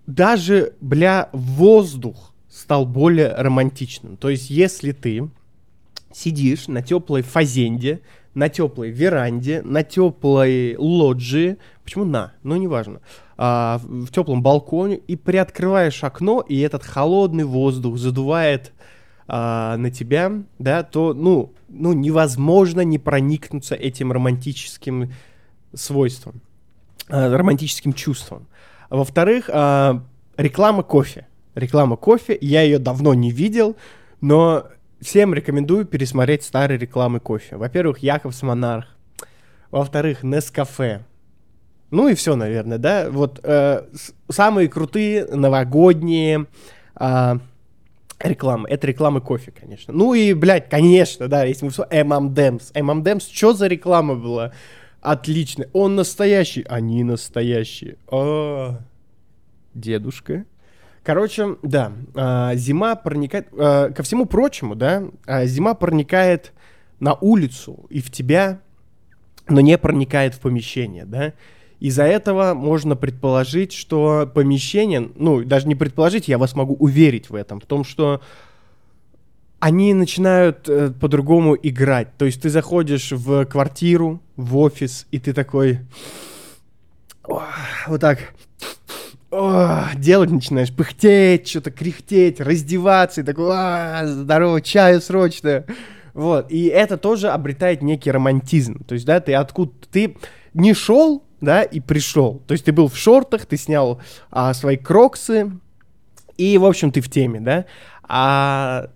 Даже, 0.08 0.72
бля, 0.80 1.28
воздух 1.32 2.34
стал 2.50 2.86
более 2.86 3.34
романтичным. 3.34 4.16
То 4.16 4.30
есть, 4.30 4.50
если 4.50 4.90
ты 4.90 5.30
сидишь 6.12 6.66
на 6.66 6.82
теплой 6.82 7.22
фазенде, 7.22 8.00
на 8.34 8.48
теплой 8.48 8.90
веранде, 8.90 9.62
на 9.62 9.84
теплой 9.84 10.74
лоджии, 10.76 11.58
почему 11.84 12.04
на, 12.04 12.32
ну 12.42 12.56
неважно, 12.56 13.00
а, 13.36 13.80
в 13.82 14.08
теплом 14.08 14.42
балконе, 14.42 14.96
и 14.96 15.16
приоткрываешь 15.16 16.04
окно, 16.04 16.40
и 16.40 16.58
этот 16.60 16.84
холодный 16.84 17.44
воздух 17.44 17.98
задувает 17.98 18.72
а, 19.26 19.76
на 19.76 19.90
тебя, 19.90 20.32
да, 20.58 20.82
то, 20.82 21.14
ну, 21.14 21.52
ну, 21.68 21.92
невозможно 21.92 22.82
не 22.82 22.98
проникнуться 22.98 23.74
этим 23.74 24.12
романтическим 24.12 25.12
свойством, 25.72 26.40
а, 27.08 27.34
романтическим 27.34 27.92
чувством. 27.92 28.46
Во-вторых, 28.90 29.50
а, 29.52 30.02
реклама 30.36 30.82
кофе. 30.82 31.26
Реклама 31.54 31.96
кофе, 31.96 32.36
я 32.40 32.62
ее 32.62 32.78
давно 32.78 33.14
не 33.14 33.30
видел, 33.30 33.76
но 34.20 34.66
всем 35.00 35.34
рекомендую 35.34 35.84
пересмотреть 35.84 36.42
старые 36.42 36.78
рекламы 36.78 37.20
кофе. 37.20 37.56
Во-первых, 37.56 37.98
Яковс 37.98 38.42
Монарх. 38.42 38.86
Во-вторых, 39.70 40.22
Нескафе. 40.22 41.04
Ну 41.94 42.08
и 42.08 42.14
все, 42.14 42.34
наверное, 42.34 42.78
да. 42.78 43.08
Вот 43.10 43.40
э, 43.42 43.84
самые 44.28 44.68
крутые 44.68 45.26
новогодние 45.26 46.46
э, 46.98 47.38
Реклама. 48.20 48.68
Это 48.68 48.86
реклама 48.86 49.20
кофе, 49.20 49.52
конечно. 49.52 49.92
Ну 49.92 50.14
и, 50.14 50.32
блядь, 50.32 50.68
конечно, 50.68 51.28
да, 51.28 51.44
если 51.44 51.66
мы 51.66 51.70
все... 51.70 51.86
M&M's. 51.90 52.72
M&M's, 52.72 53.28
что 53.30 53.52
за 53.52 53.66
реклама 53.66 54.14
была? 54.14 54.52
Отлично. 55.00 55.66
Он 55.72 55.94
настоящий. 55.94 56.64
Они 56.68 57.04
настоящие. 57.04 57.96
А, 58.10 58.78
дедушка. 59.74 60.46
Короче, 61.02 61.56
да, 61.62 61.92
а, 62.14 62.54
зима 62.54 62.94
проникает... 62.96 63.48
А, 63.52 63.90
ко 63.90 64.02
всему 64.02 64.24
прочему, 64.24 64.74
да, 64.74 65.04
а, 65.26 65.44
зима 65.44 65.74
проникает 65.74 66.52
на 67.00 67.14
улицу 67.14 67.86
и 67.90 68.00
в 68.00 68.10
тебя, 68.10 68.60
но 69.48 69.60
не 69.60 69.76
проникает 69.76 70.34
в 70.34 70.40
помещение, 70.40 71.04
да. 71.04 71.34
Из-за 71.80 72.04
этого 72.04 72.54
можно 72.54 72.96
предположить, 72.96 73.72
что 73.72 74.30
помещение, 74.32 75.10
ну, 75.16 75.44
даже 75.44 75.68
не 75.68 75.74
предположить, 75.74 76.28
я 76.28 76.38
вас 76.38 76.54
могу 76.54 76.74
уверить 76.74 77.30
в 77.30 77.34
этом, 77.34 77.60
в 77.60 77.66
том, 77.66 77.84
что 77.84 78.20
они 79.58 79.94
начинают 79.94 80.68
э, 80.68 80.90
по-другому 80.90 81.56
играть. 81.60 82.16
То 82.18 82.26
есть 82.26 82.42
ты 82.42 82.50
заходишь 82.50 83.12
в 83.12 83.46
квартиру, 83.46 84.20
в 84.36 84.58
офис, 84.58 85.06
и 85.10 85.18
ты 85.18 85.32
такой... 85.32 85.80
О, 87.26 87.42
вот 87.86 88.00
так 88.00 88.34
о, 89.34 89.90
делать 89.96 90.30
начинаешь, 90.30 90.72
пыхтеть, 90.72 91.48
что-то 91.48 91.70
кряхтеть, 91.70 92.40
раздеваться, 92.40 93.20
и 93.20 93.24
такой, 93.24 93.50
а, 93.50 94.06
здорово, 94.06 94.60
чаю 94.60 95.00
срочно. 95.00 95.64
Вот, 96.12 96.52
и 96.52 96.66
это 96.66 96.96
тоже 96.96 97.30
обретает 97.30 97.82
некий 97.82 98.12
романтизм. 98.12 98.84
То 98.84 98.94
есть, 98.94 99.04
да, 99.04 99.18
ты 99.20 99.34
откуда... 99.34 99.72
Ты 99.90 100.16
не 100.54 100.72
шел, 100.72 101.23
да, 101.44 101.62
и 101.62 101.80
пришел. 101.80 102.42
То 102.46 102.52
есть 102.52 102.64
ты 102.64 102.72
был 102.72 102.88
в 102.88 102.96
шортах, 102.96 103.46
ты 103.46 103.56
снял 103.56 104.00
а, 104.30 104.54
свои 104.54 104.76
кроксы, 104.76 105.52
и, 106.36 106.58
в 106.58 106.64
общем, 106.64 106.90
ты 106.90 107.00
в 107.00 107.08
теме, 107.08 107.40
да. 107.40 107.66
А 108.02 108.88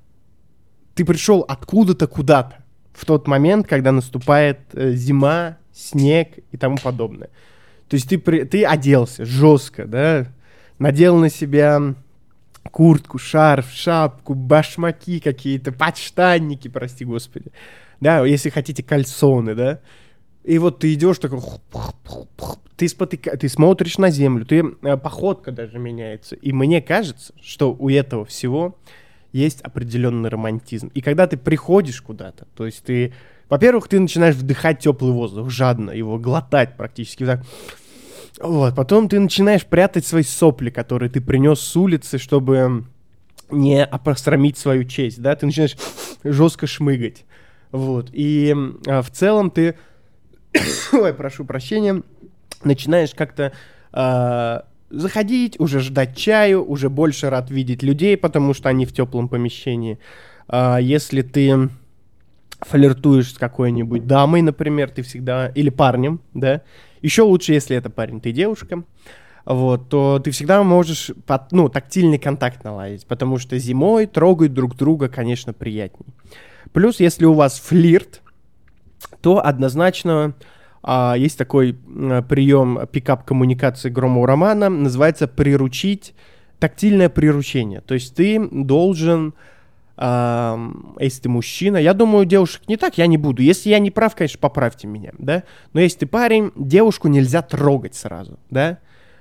ты 0.94 1.04
пришел 1.04 1.44
откуда-то 1.46 2.06
куда-то 2.06 2.56
в 2.92 3.04
тот 3.04 3.28
момент, 3.28 3.68
когда 3.68 3.92
наступает 3.92 4.58
э, 4.72 4.90
зима, 4.92 5.58
снег 5.72 6.38
и 6.50 6.56
тому 6.56 6.76
подобное. 6.82 7.30
То 7.88 7.94
есть 7.94 8.08
ты, 8.08 8.18
при, 8.18 8.42
ты 8.42 8.64
оделся 8.64 9.24
жестко, 9.24 9.86
да, 9.86 10.26
надел 10.78 11.16
на 11.16 11.30
себя 11.30 11.94
куртку, 12.72 13.18
шарф, 13.18 13.70
шапку, 13.72 14.34
башмаки 14.34 15.20
какие-то, 15.20 15.72
подштанники, 15.72 16.68
прости 16.68 17.04
господи. 17.04 17.52
Да, 18.00 18.24
если 18.24 18.50
хотите, 18.50 18.82
кальсоны, 18.82 19.54
да. 19.54 19.80
И 20.44 20.58
вот 20.58 20.78
ты 20.78 20.94
идешь 20.94 21.18
такой, 21.18 21.40
ты, 22.76 22.88
спотыка... 22.88 23.36
ты 23.36 23.48
смотришь 23.48 23.98
на 23.98 24.10
землю, 24.10 24.46
ты 24.46 24.64
э, 24.82 24.96
походка 24.96 25.52
даже 25.52 25.78
меняется. 25.78 26.36
И 26.36 26.52
мне 26.52 26.80
кажется, 26.80 27.34
что 27.42 27.74
у 27.74 27.90
этого 27.90 28.24
всего 28.24 28.76
есть 29.32 29.60
определенный 29.62 30.28
романтизм. 30.28 30.90
И 30.94 31.00
когда 31.00 31.26
ты 31.26 31.36
приходишь 31.36 32.00
куда-то, 32.00 32.46
то 32.56 32.66
есть 32.66 32.84
ты, 32.84 33.12
во-первых, 33.48 33.88
ты 33.88 34.00
начинаешь 34.00 34.36
вдыхать 34.36 34.78
теплый 34.78 35.12
воздух, 35.12 35.50
жадно 35.50 35.90
его 35.90 36.18
глотать 36.18 36.76
практически 36.76 37.26
так. 37.26 37.44
Вот, 38.40 38.76
потом 38.76 39.08
ты 39.08 39.18
начинаешь 39.18 39.66
прятать 39.66 40.06
свои 40.06 40.22
сопли, 40.22 40.70
которые 40.70 41.10
ты 41.10 41.20
принес 41.20 41.60
с 41.60 41.76
улицы, 41.76 42.18
чтобы 42.18 42.84
не 43.50 43.84
опростромить 43.84 44.58
свою 44.58 44.84
честь, 44.84 45.20
да, 45.20 45.34
ты 45.34 45.46
начинаешь 45.46 45.76
жестко 46.22 46.66
шмыгать. 46.66 47.24
Вот, 47.72 48.10
и 48.12 48.54
а, 48.86 49.02
в 49.02 49.10
целом 49.10 49.50
ты 49.50 49.74
ой, 50.92 51.14
прошу 51.14 51.44
прощения, 51.44 52.02
начинаешь 52.64 53.14
как-то 53.14 53.52
э, 53.92 54.60
заходить, 54.90 55.58
уже 55.60 55.80
ждать 55.80 56.16
чаю, 56.16 56.64
уже 56.64 56.88
больше 56.88 57.30
рад 57.30 57.50
видеть 57.50 57.82
людей, 57.82 58.16
потому 58.16 58.54
что 58.54 58.68
они 58.68 58.86
в 58.86 58.92
теплом 58.92 59.28
помещении. 59.28 59.98
Э, 60.48 60.78
если 60.80 61.22
ты 61.22 61.70
флиртуешь 62.60 63.32
с 63.32 63.38
какой-нибудь 63.38 64.06
дамой, 64.06 64.42
например, 64.42 64.90
ты 64.90 65.02
всегда, 65.02 65.48
или 65.48 65.70
парнем, 65.70 66.20
да, 66.34 66.62
еще 67.02 67.22
лучше, 67.22 67.52
если 67.52 67.76
это 67.76 67.90
парень, 67.90 68.20
ты 68.20 68.32
девушка, 68.32 68.82
вот, 69.44 69.88
то 69.88 70.18
ты 70.18 70.30
всегда 70.30 70.62
можешь, 70.62 71.12
под, 71.26 71.52
ну, 71.52 71.68
тактильный 71.68 72.18
контакт 72.18 72.64
наладить, 72.64 73.06
потому 73.06 73.38
что 73.38 73.56
зимой 73.58 74.06
трогать 74.06 74.52
друг 74.52 74.76
друга, 74.76 75.08
конечно, 75.08 75.52
приятней. 75.52 76.06
Плюс, 76.72 77.00
если 77.00 77.24
у 77.24 77.32
вас 77.32 77.58
флирт, 77.58 78.20
то 79.20 79.44
однозначно 79.44 80.34
а, 80.82 81.14
есть 81.16 81.38
такой 81.38 81.76
а, 81.86 82.22
прием 82.22 82.86
пикап 82.90 83.24
коммуникации 83.24 83.90
громового 83.90 84.26
романа, 84.26 84.68
называется 84.68 85.28
приручить, 85.28 86.14
тактильное 86.58 87.08
приручение. 87.08 87.80
То 87.80 87.94
есть 87.94 88.14
ты 88.14 88.40
должен, 88.50 89.34
а, 89.96 90.58
если 90.98 91.22
ты 91.22 91.28
мужчина, 91.28 91.76
я 91.76 91.94
думаю, 91.94 92.26
девушек 92.26 92.62
не 92.68 92.76
так, 92.76 92.98
я 92.98 93.06
не 93.06 93.18
буду. 93.18 93.42
Если 93.42 93.70
я 93.70 93.78
не 93.78 93.90
прав, 93.90 94.14
конечно, 94.14 94.38
поправьте 94.40 94.86
меня, 94.86 95.12
да. 95.18 95.42
Но 95.72 95.80
если 95.80 96.00
ты 96.00 96.06
парень, 96.06 96.52
девушку 96.56 97.08
нельзя 97.08 97.42
трогать 97.42 97.94
сразу, 97.94 98.38
да. 98.50 98.78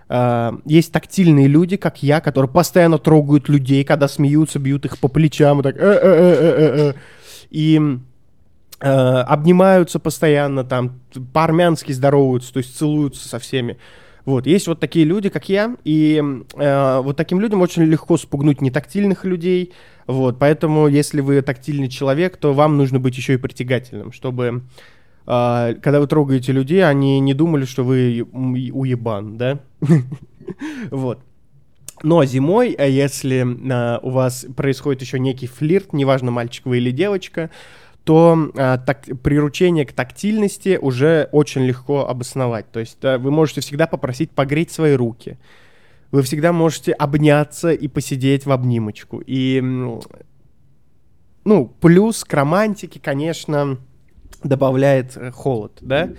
Uh, 0.09 0.61
есть 0.63 0.93
тактильные 0.93 1.47
люди, 1.47 1.75
как 1.75 2.01
я, 2.01 2.21
которые 2.21 2.49
постоянно 2.49 2.97
трогают 2.97 3.49
людей, 3.49 3.83
когда 3.83 4.07
смеются, 4.07 4.57
бьют 4.57 4.85
их 4.85 4.99
по 4.99 5.09
плечам 5.09 5.59
и 5.59 5.63
так. 5.63 5.75
Э 5.75 5.79
-э 5.81 6.93
-э 6.93 6.95
и 7.49 7.77
Э, 7.77 7.97
обнимаются 8.79 9.99
постоянно, 9.99 10.63
там, 10.63 10.99
по-армянски 11.33 11.91
здороваются, 11.91 12.53
то 12.53 12.57
есть 12.59 12.77
целуются 12.77 13.27
со 13.27 13.39
всеми. 13.39 13.77
Вот, 14.27 14.45
есть 14.45 14.67
вот 14.67 14.81
такие 14.81 15.05
люди, 15.05 15.29
как 15.29 15.47
я, 15.47 15.77
и 15.85 16.21
э, 16.57 16.99
вот 17.01 17.15
таким 17.15 17.39
людям 17.39 17.61
очень 17.61 17.83
легко 17.83 18.17
спугнуть 18.17 18.59
нетактильных 18.59 19.23
людей, 19.23 19.71
вот, 20.05 20.37
поэтому 20.37 20.89
если 20.89 21.21
вы 21.21 21.41
тактильный 21.41 21.87
человек, 21.87 22.35
то 22.35 22.53
вам 22.53 22.75
нужно 22.75 22.99
быть 22.99 23.15
еще 23.15 23.35
и 23.35 23.37
притягательным, 23.37 24.11
чтобы, 24.11 24.63
э, 25.27 25.75
когда 25.81 26.01
вы 26.01 26.07
трогаете 26.07 26.51
людей, 26.51 26.85
они 26.85 27.21
не 27.21 27.33
думали, 27.33 27.63
что 27.63 27.85
вы 27.85 28.27
уебан, 28.33 29.37
да? 29.37 29.59
Вот. 30.91 31.19
Но 32.03 32.25
зимой, 32.25 32.75
э, 32.77 32.91
если 32.91 33.45
э, 33.45 33.99
у 34.01 34.09
вас 34.09 34.45
происходит 34.57 35.01
еще 35.01 35.19
некий 35.19 35.47
флирт, 35.47 35.93
неважно, 35.93 36.31
мальчик 36.31 36.65
вы 36.65 36.79
или 36.79 36.91
девочка, 36.91 37.49
то 38.07 38.51
а, 38.55 38.77
так, 38.77 39.03
приручение 39.21 39.85
к 39.85 39.91
тактильности 39.91 40.79
уже 40.81 41.27
очень 41.33 41.63
легко 41.63 42.07
обосновать. 42.07 42.71
То 42.71 42.79
есть 42.79 43.03
а, 43.03 43.17
вы 43.17 43.31
можете 43.31 43.59
всегда 43.59 43.85
попросить 43.85 44.31
погреть 44.31 44.71
свои 44.71 44.93
руки. 44.93 45.37
Вы 46.11 46.21
всегда 46.21 46.53
можете 46.53 46.93
обняться 46.93 47.73
и 47.73 47.89
посидеть 47.89 48.45
в 48.45 48.51
обнимочку. 48.53 49.21
И, 49.27 49.61
ну, 51.43 51.65
плюс 51.81 52.23
к 52.23 52.33
романтике, 52.33 53.01
конечно, 53.01 53.77
добавляет 54.41 55.17
э, 55.17 55.31
холод, 55.31 55.73
да? 55.81 56.11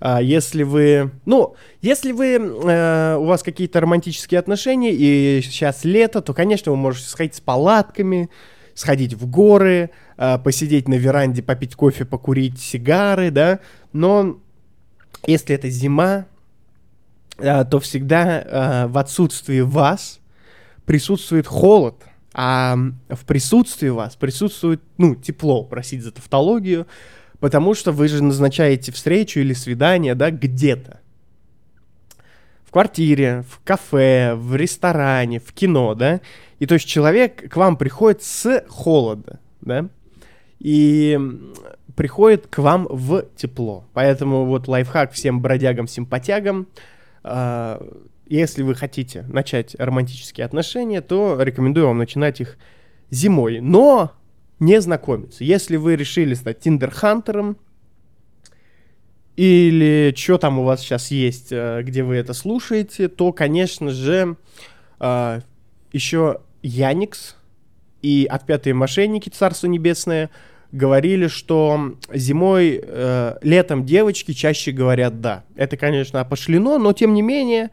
А, 0.00 0.20
если 0.20 0.64
вы, 0.64 1.12
ну, 1.26 1.54
если 1.80 2.10
вы, 2.10 2.38
э, 2.38 3.16
у 3.18 3.24
вас 3.24 3.44
какие-то 3.44 3.80
романтические 3.80 4.40
отношения, 4.40 4.92
и 4.92 5.40
сейчас 5.44 5.84
лето, 5.84 6.22
то, 6.22 6.34
конечно, 6.34 6.72
вы 6.72 6.76
можете 6.76 7.08
сходить 7.08 7.36
с 7.36 7.40
палатками, 7.40 8.30
сходить 8.76 9.14
в 9.14 9.26
горы, 9.26 9.90
э, 10.18 10.38
посидеть 10.38 10.86
на 10.86 10.94
веранде, 10.94 11.42
попить 11.42 11.74
кофе, 11.74 12.04
покурить 12.04 12.60
сигары, 12.60 13.30
да, 13.32 13.58
но 13.92 14.38
если 15.26 15.56
это 15.56 15.68
зима, 15.70 16.26
э, 17.38 17.64
то 17.64 17.80
всегда 17.80 18.40
э, 18.40 18.86
в 18.86 18.98
отсутствии 18.98 19.60
вас 19.60 20.20
присутствует 20.84 21.46
холод, 21.46 21.96
а 22.34 22.76
в 23.08 23.24
присутствии 23.24 23.88
вас 23.88 24.14
присутствует, 24.14 24.82
ну, 24.98 25.14
тепло, 25.14 25.64
просить 25.64 26.02
за 26.02 26.12
тавтологию, 26.12 26.86
потому 27.40 27.74
что 27.74 27.92
вы 27.92 28.08
же 28.08 28.22
назначаете 28.22 28.92
встречу 28.92 29.40
или 29.40 29.54
свидание, 29.54 30.14
да, 30.14 30.30
где-то. 30.30 31.00
Квартире, 32.76 33.42
в 33.48 33.64
кафе, 33.64 34.34
в 34.34 34.54
ресторане, 34.54 35.40
в 35.40 35.50
кино, 35.54 35.94
да, 35.94 36.20
и 36.58 36.66
то 36.66 36.74
есть 36.74 36.86
человек 36.86 37.50
к 37.50 37.56
вам 37.56 37.78
приходит 37.78 38.22
с 38.22 38.66
холода, 38.68 39.40
да, 39.62 39.88
и 40.58 41.18
приходит 41.96 42.48
к 42.48 42.58
вам 42.58 42.86
в 42.90 43.24
тепло. 43.34 43.86
Поэтому 43.94 44.44
вот 44.44 44.68
лайфхак 44.68 45.12
всем 45.12 45.40
бродягам-симпатягам. 45.40 46.66
Э, 47.24 47.80
если 48.26 48.62
вы 48.62 48.74
хотите 48.74 49.22
начать 49.22 49.74
романтические 49.78 50.44
отношения, 50.44 51.00
то 51.00 51.40
рекомендую 51.40 51.86
вам 51.86 51.96
начинать 51.96 52.42
их 52.42 52.58
зимой. 53.08 53.60
Но 53.60 54.12
не 54.58 54.82
знакомиться. 54.82 55.44
Если 55.44 55.76
вы 55.76 55.96
решили 55.96 56.34
стать 56.34 56.60
тиндер-хантером, 56.60 57.56
или 59.36 60.14
что 60.16 60.38
там 60.38 60.58
у 60.58 60.64
вас 60.64 60.80
сейчас 60.80 61.10
есть, 61.10 61.48
э, 61.50 61.82
где 61.82 62.02
вы 62.02 62.16
это 62.16 62.32
слушаете, 62.32 63.08
то, 63.08 63.32
конечно 63.32 63.90
же, 63.90 64.36
э, 64.98 65.40
еще 65.92 66.40
Яникс 66.62 67.36
и 68.02 68.26
отпятые 68.30 68.74
мошенники, 68.74 69.28
Царство 69.28 69.66
Небесное, 69.66 70.30
говорили, 70.72 71.28
что 71.28 71.96
зимой, 72.12 72.80
э, 72.82 73.34
летом 73.42 73.84
девочки 73.84 74.32
чаще 74.32 74.72
говорят 74.72 75.20
«да». 75.20 75.44
Это, 75.54 75.76
конечно, 75.76 76.20
опошлено, 76.20 76.78
но 76.78 76.92
тем 76.92 77.14
не 77.14 77.22
менее, 77.22 77.70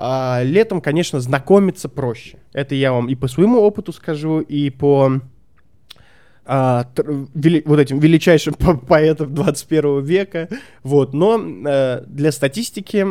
А, 0.00 0.42
летом, 0.44 0.80
конечно, 0.80 1.18
знакомиться 1.18 1.88
проще. 1.88 2.38
Это 2.52 2.76
я 2.76 2.92
вам 2.92 3.08
и 3.08 3.16
по 3.16 3.26
своему 3.26 3.58
опыту 3.58 3.92
скажу, 3.92 4.38
и 4.38 4.70
по 4.70 5.20
а, 6.50 6.86
вели, 7.34 7.62
вот 7.66 7.78
этим 7.78 7.98
величайшим 7.98 8.54
по 8.58 8.74
поэтам 8.74 9.34
21 9.34 10.02
века. 10.02 10.48
Вот, 10.82 11.12
но 11.12 11.38
а, 11.38 12.02
для 12.06 12.32
статистики, 12.32 13.06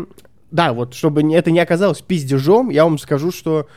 да, 0.49 0.73
вот, 0.73 0.95
чтобы 0.95 1.21
это 1.33 1.51
не 1.51 1.59
оказалось 1.59 2.01
пиздежом, 2.01 2.71
я 2.71 2.83
вам 2.83 2.97
скажу, 2.97 3.31
что 3.31 3.67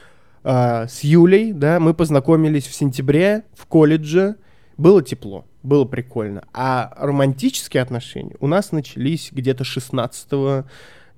а, 0.43 0.87
с 0.89 1.05
Юлей, 1.05 1.53
да, 1.53 1.79
мы 1.79 1.93
познакомились 1.93 2.67
в 2.67 2.75
сентябре 2.75 3.45
в 3.55 3.67
колледже, 3.67 4.37
было 4.79 5.03
тепло, 5.03 5.45
было 5.63 5.85
прикольно. 5.85 6.43
А 6.55 6.95
романтические 6.97 7.83
отношения 7.83 8.37
у 8.41 8.47
нас 8.47 8.73
начались 8.73 9.29
где-то 9.31 9.65
16 9.65 10.65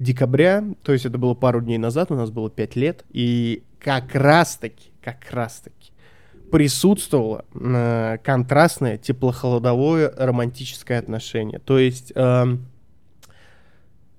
декабря, 0.00 0.64
то 0.82 0.92
есть 0.92 1.06
это 1.06 1.16
было 1.16 1.34
пару 1.34 1.60
дней 1.60 1.78
назад, 1.78 2.10
у 2.10 2.16
нас 2.16 2.32
было 2.32 2.50
5 2.50 2.74
лет, 2.74 3.04
и 3.10 3.62
как 3.78 4.16
раз-таки, 4.16 4.90
как 5.00 5.30
раз-таки 5.30 5.91
присутствовало 6.52 7.46
э, 7.54 8.18
контрастное 8.22 8.98
теплохолодовое 8.98 10.12
романтическое 10.14 10.98
отношение. 10.98 11.58
То 11.58 11.78
есть 11.78 12.12
э, 12.14 12.56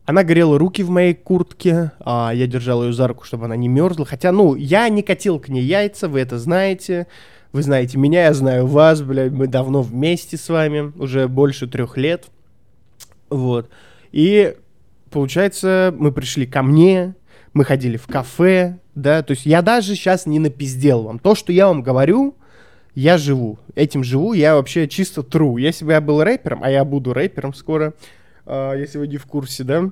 она 0.05 0.23
грела 0.23 0.57
руки 0.57 0.81
в 0.81 0.89
моей 0.89 1.13
куртке, 1.13 1.91
а 1.99 2.31
я 2.33 2.47
держал 2.47 2.83
ее 2.83 2.91
за 2.91 3.07
руку, 3.07 3.23
чтобы 3.23 3.45
она 3.45 3.55
не 3.55 3.67
мерзла. 3.67 4.05
Хотя, 4.05 4.31
ну, 4.31 4.55
я 4.55 4.89
не 4.89 5.03
катил 5.03 5.39
к 5.39 5.47
ней 5.47 5.63
яйца, 5.63 6.09
вы 6.09 6.21
это 6.21 6.39
знаете. 6.39 7.05
Вы 7.51 7.61
знаете 7.61 7.99
меня, 7.99 8.23
я 8.23 8.33
знаю 8.33 8.65
вас, 8.65 9.03
блядь, 9.03 9.31
мы 9.31 9.45
давно 9.45 9.83
вместе 9.83 10.35
с 10.35 10.49
вами, 10.49 10.91
уже 10.97 11.27
больше 11.27 11.67
трех 11.67 11.97
лет. 11.97 12.25
Вот. 13.29 13.69
И, 14.11 14.57
получается, 15.11 15.93
мы 15.95 16.11
пришли 16.11 16.47
ко 16.47 16.63
мне, 16.63 17.13
мы 17.53 17.63
ходили 17.63 17.97
в 17.97 18.07
кафе, 18.07 18.79
да, 18.95 19.23
то 19.23 19.31
есть 19.31 19.45
я 19.45 19.61
даже 19.61 19.95
сейчас 19.95 20.25
не 20.25 20.39
напиздел 20.39 21.03
вам. 21.03 21.19
То, 21.19 21.35
что 21.35 21.51
я 21.51 21.67
вам 21.67 21.81
говорю, 21.81 22.35
я 22.95 23.17
живу. 23.17 23.57
Этим 23.75 24.03
живу, 24.03 24.33
я 24.33 24.55
вообще 24.55 24.87
чисто 24.87 25.21
true. 25.21 25.59
Если 25.59 25.83
бы 25.83 25.93
я 25.93 26.01
был 26.01 26.23
рэпером, 26.23 26.63
а 26.63 26.69
я 26.69 26.85
буду 26.85 27.13
рэпером 27.13 27.53
скоро, 27.53 27.93
э, 28.45 28.73
если 28.77 28.99
вы 28.99 29.07
не 29.07 29.17
в 29.17 29.25
курсе, 29.25 29.63
да, 29.63 29.89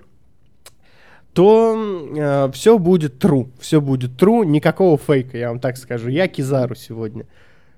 то 1.33 2.07
э, 2.15 2.51
все 2.53 2.77
будет 2.77 3.23
true. 3.23 3.49
Все 3.59 3.81
будет 3.81 4.21
true, 4.21 4.45
никакого 4.45 4.97
фейка, 4.97 5.37
я 5.37 5.49
вам 5.49 5.59
так 5.59 5.77
скажу. 5.77 6.09
Я 6.09 6.27
Кизару 6.27 6.75
сегодня. 6.75 7.25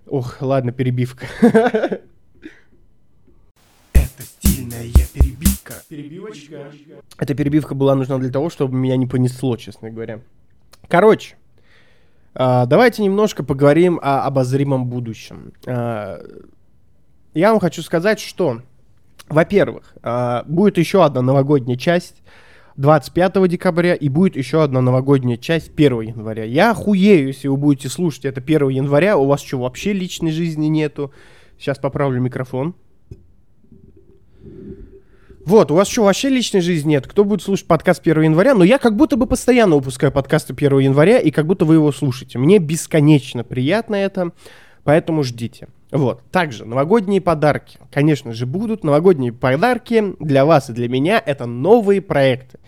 Ох, 0.08 0.42
ладно, 0.42 0.74
перебивка. 0.74 1.28
Это 1.42 2.02
стильная 4.20 4.92
перебивка. 5.14 5.76
Перебивочка. 5.88 6.72
Эта 7.18 7.34
перебивка 7.34 7.76
была 7.76 7.96
нужна 7.96 8.18
для 8.18 8.30
того, 8.32 8.50
чтобы 8.50 8.76
меня 8.76 8.98
не 8.98 9.08
понесло, 9.08 9.56
честно 9.56 9.90
говоря. 9.90 10.20
Короче, 10.94 11.38
а, 12.36 12.68
давайте 12.68 13.02
немножко 13.02 13.44
поговорим 13.44 14.00
о 14.04 14.28
обозримом 14.28 14.86
будущем. 14.86 15.52
А, 15.66 16.22
я 17.34 17.50
вам 17.50 17.60
хочу 17.60 17.82
сказать, 17.82 18.20
что, 18.20 18.62
во-первых, 19.28 19.96
а, 20.04 20.44
будет 20.46 20.78
еще 20.78 21.04
одна 21.04 21.24
новогодняя 21.24 21.80
часть 21.80 22.22
25 22.78 23.48
декабря 23.48 23.96
и 23.96 24.08
будет 24.08 24.36
еще 24.36 24.62
одна 24.62 24.82
новогодняя 24.82 25.38
часть 25.38 25.74
1 25.74 26.02
января. 26.02 26.44
Я 26.44 26.70
охуею, 26.70 27.26
если 27.26 27.48
вы 27.48 27.58
будете 27.58 27.90
слушать 27.90 28.26
это 28.26 28.40
1 28.40 28.70
января, 28.70 29.18
у 29.18 29.26
вас 29.26 29.42
что, 29.42 29.58
вообще 29.58 29.94
личной 29.94 30.30
жизни 30.30 30.68
нету? 30.68 31.12
Сейчас 31.58 31.80
поправлю 31.80 32.22
микрофон. 32.22 32.76
Вот, 35.46 35.72
у 35.72 35.76
вас 35.76 35.90
что, 35.90 36.04
вообще 36.04 36.30
личной 36.30 36.62
жизни 36.62 36.92
нет? 36.92 37.06
Кто 37.06 37.26
будет 37.26 37.42
слушать 37.42 37.68
подкаст 37.68 38.02
1 38.06 38.22
января? 38.22 38.56
Но 38.56 38.64
я 38.64 38.78
как 38.78 38.96
будто 38.96 39.18
бы 39.18 39.26
постоянно 39.26 39.76
выпускаю 39.76 40.12
подкасты 40.12 40.54
1 40.54 40.80
января, 40.80 41.20
и 41.20 41.32
как 41.32 41.48
будто 41.48 41.66
вы 41.66 41.76
его 41.76 41.92
слушаете. 41.92 42.40
Мне 42.40 42.60
бесконечно 42.60 43.44
приятно 43.44 43.96
это, 43.96 44.32
поэтому 44.86 45.22
ждите. 45.24 45.68
Вот. 45.92 46.22
Также 46.32 46.64
новогодние 46.64 47.20
подарки. 47.20 47.78
Конечно 47.92 48.32
же, 48.32 48.46
будут 48.46 48.86
новогодние 48.86 49.34
подарки 49.34 50.16
для 50.20 50.46
вас 50.46 50.70
и 50.70 50.74
для 50.74 50.88
меня. 50.88 51.22
Это 51.24 51.46
новые 51.46 52.02
проекты. 52.02 52.60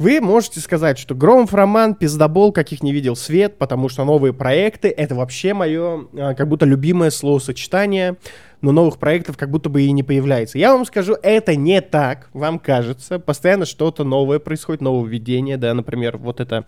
Вы 0.00 0.20
можете 0.22 0.60
сказать, 0.60 0.98
что 0.98 1.14
Громов 1.14 1.52
Роман, 1.52 1.94
пиздобол, 1.94 2.52
каких 2.52 2.82
не 2.82 2.90
видел 2.90 3.14
свет, 3.14 3.58
потому 3.58 3.90
что 3.90 4.04
новые 4.04 4.32
проекты— 4.32 4.88
это 4.96 5.14
вообще 5.14 5.52
мое 5.52 6.06
а, 6.14 6.34
как 6.34 6.48
будто 6.48 6.64
любимое 6.64 7.10
словосочетание— 7.10 8.16
но 8.62 8.72
новых 8.72 8.98
проектов 8.98 9.36
как 9.36 9.50
будто 9.50 9.68
бы 9.68 9.82
и 9.82 9.92
не 9.92 10.02
появляется. 10.02 10.58
Я 10.58 10.72
вам 10.74 10.84
скажу, 10.84 11.16
это 11.22 11.56
не 11.56 11.80
так, 11.80 12.28
вам 12.32 12.58
кажется. 12.58 13.18
Постоянно 13.18 13.64
что-то 13.64 14.04
новое 14.04 14.38
происходит, 14.38 14.82
нововведение, 14.82 15.56
да, 15.56 15.72
например, 15.74 16.18
вот 16.18 16.40
это 16.40 16.66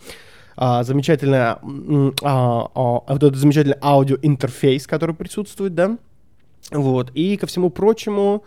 а, 0.57 0.85
замечательное, 0.85 1.59
а, 2.23 2.69
а, 2.75 3.13
вот 3.13 3.23
этот 3.23 3.37
замечательный 3.37 3.77
аудиоинтерфейс, 3.81 4.87
который 4.87 5.15
присутствует, 5.15 5.75
да, 5.75 5.99
вот, 6.71 7.11
и 7.15 7.37
ко 7.37 7.47
всему 7.47 7.71
прочему, 7.71 8.45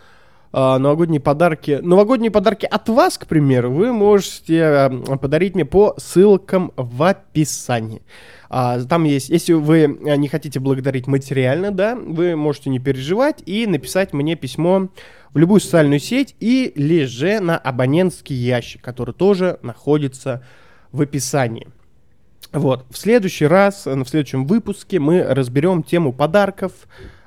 новогодние 0.51 1.19
подарки. 1.19 1.79
Новогодние 1.81 2.31
подарки 2.31 2.65
от 2.65 2.88
вас, 2.89 3.17
к 3.17 3.27
примеру, 3.27 3.71
вы 3.71 3.91
можете 3.91 4.63
а, 4.63 4.89
подарить 5.17 5.55
мне 5.55 5.65
по 5.65 5.95
ссылкам 5.97 6.71
в 6.75 7.03
описании. 7.03 8.01
А, 8.49 8.79
там 8.84 9.03
есть, 9.03 9.29
если 9.29 9.53
вы 9.53 9.99
не 10.17 10.27
хотите 10.27 10.60
благодарить 10.60 11.08
материально, 11.08 11.71
да, 11.71 11.95
вы 11.95 12.36
можете 12.36 12.69
не 12.69 12.79
переживать 12.79 13.43
и 13.45 13.67
написать 13.67 14.13
мне 14.13 14.36
письмо 14.36 14.89
в 15.34 15.38
любую 15.38 15.60
социальную 15.60 15.99
сеть 15.99 16.36
или 16.39 17.03
же 17.03 17.41
на 17.41 17.58
абонентский 17.58 18.36
ящик, 18.36 18.81
который 18.81 19.13
тоже 19.13 19.60
находится 19.62 20.41
в 20.93 21.01
описании. 21.01 21.67
Вот, 22.53 22.86
в 22.89 22.97
следующий 22.97 23.47
раз, 23.47 23.86
э, 23.86 23.93
в 23.95 24.08
следующем 24.08 24.45
выпуске 24.45 24.99
мы 24.99 25.23
разберем 25.23 25.84
тему 25.84 26.13
подарков, 26.13 26.71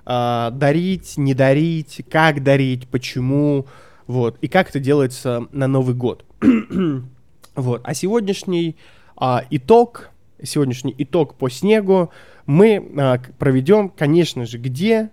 э, 0.09 0.51
дарить, 0.53 1.17
не 1.17 1.35
дарить, 1.35 2.03
как 2.11 2.43
дарить, 2.43 2.89
почему, 2.89 3.67
вот, 4.09 4.39
и 4.41 4.49
как 4.49 4.71
это 4.71 4.81
делается 4.81 5.47
на 5.53 5.69
Новый 5.69 5.95
год. 5.95 6.25
вот, 7.55 7.83
а 7.85 7.95
сегодняшний 7.95 8.77
э, 9.21 9.37
итог 9.51 10.11
сегодняшний 10.43 10.95
итог 10.99 11.35
по 11.35 11.49
снегу 11.49 12.11
мы 12.47 12.93
а, 12.97 13.21
проведем, 13.39 13.89
конечно 13.89 14.47
же, 14.47 14.59
где? 14.59 15.11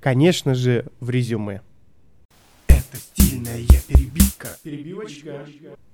Конечно 0.00 0.54
же, 0.54 0.86
в 1.00 1.10
резюме. 1.10 1.62
Это 2.68 2.96
стильная 2.96 3.62
перебивка. 3.88 4.48
Перебивочка. 4.62 5.46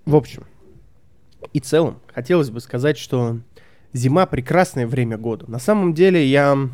В 0.04 0.16
общем 0.16 0.44
и 1.52 1.60
целом, 1.60 2.00
хотелось 2.12 2.50
бы 2.50 2.60
сказать, 2.60 2.98
что 2.98 3.38
зима 3.92 4.26
прекрасное 4.26 4.86
время 4.86 5.16
года. 5.16 5.50
На 5.50 5.58
самом 5.58 5.94
деле 5.94 6.24
я 6.26 6.68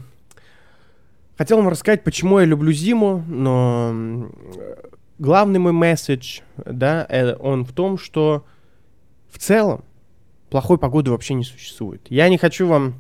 хотел 1.36 1.58
вам 1.58 1.68
рассказать, 1.68 2.04
почему 2.04 2.38
я 2.38 2.44
люблю 2.44 2.72
зиму, 2.72 3.24
но 3.28 4.30
главный 5.18 5.58
мой 5.58 5.72
месседж, 5.72 6.40
да, 6.56 7.06
э, 7.08 7.34
он 7.36 7.64
в 7.64 7.72
том, 7.72 7.98
что 7.98 8.44
в 9.30 9.38
целом 9.38 9.84
плохой 10.50 10.78
погоды 10.78 11.10
вообще 11.10 11.34
не 11.34 11.44
существует. 11.44 12.02
Я 12.08 12.28
не 12.28 12.38
хочу 12.38 12.66
вам 12.66 12.94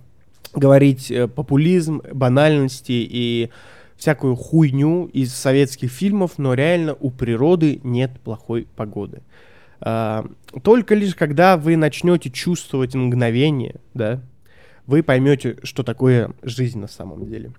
говорить 0.54 1.10
э, 1.10 1.28
популизм, 1.28 2.02
банальности 2.12 2.92
и 2.92 3.50
всякую 3.96 4.36
хуйню 4.36 5.06
из 5.06 5.34
советских 5.34 5.90
фильмов, 5.90 6.32
но 6.36 6.54
реально 6.54 6.94
у 6.94 7.10
природы 7.10 7.80
нет 7.82 8.20
плохой 8.20 8.68
погоды. 8.76 9.22
А, 9.80 10.26
только 10.62 10.94
лишь 10.94 11.14
когда 11.14 11.56
вы 11.56 11.76
начнете 11.76 12.30
чувствовать 12.30 12.94
мгновение, 12.94 13.76
да, 13.94 14.20
вы 14.86 15.02
поймете, 15.02 15.56
что 15.62 15.82
такое 15.82 16.32
жизнь 16.42 16.78
на 16.78 16.88
самом 16.88 17.26
деле. 17.26 17.52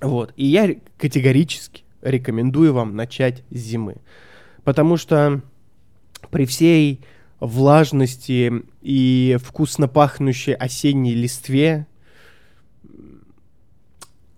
Вот. 0.00 0.32
И 0.36 0.46
я 0.46 0.74
категорически 0.98 1.84
рекомендую 2.02 2.74
вам 2.74 2.96
начать 2.96 3.42
с 3.50 3.56
зимы. 3.56 3.96
Потому 4.64 4.96
что 4.96 5.42
при 6.30 6.46
всей 6.46 7.00
влажности 7.40 8.64
и 8.82 9.36
вкусно 9.42 9.88
пахнущей 9.88 10.54
осенней 10.54 11.14
листве. 11.14 11.86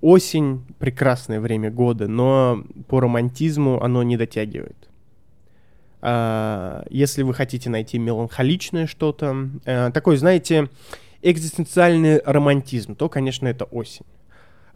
Осень— 0.00 0.64
прекрасное 0.78 1.40
время 1.40 1.70
года, 1.70 2.06
но 2.06 2.64
по 2.88 3.00
романтизму 3.00 3.82
оно 3.82 4.02
не 4.02 4.16
дотягивает. 4.16 4.88
А, 6.00 6.84
если 6.90 7.22
вы 7.22 7.34
хотите 7.34 7.70
найти 7.70 7.98
меланхоличное 7.98 8.86
что-то, 8.86 9.48
а, 9.64 9.90
такой, 9.90 10.16
знаете, 10.16 10.68
экзистенциальный 11.22 12.20
романтизм, 12.24 12.94
то, 12.94 13.08
конечно, 13.08 13.48
это 13.48 13.64
осень. 13.64 14.04